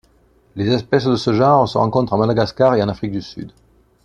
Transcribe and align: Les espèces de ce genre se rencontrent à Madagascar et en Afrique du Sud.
Les 0.55 0.67
espèces 0.69 1.05
de 1.05 1.15
ce 1.15 1.31
genre 1.31 1.69
se 1.69 1.77
rencontrent 1.77 2.13
à 2.13 2.17
Madagascar 2.17 2.73
et 2.73 2.81
en 2.81 2.89
Afrique 2.89 3.11
du 3.11 3.21
Sud. 3.21 3.51